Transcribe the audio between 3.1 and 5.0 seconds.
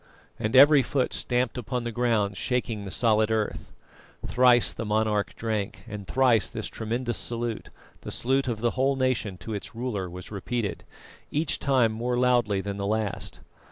earth. Thrice the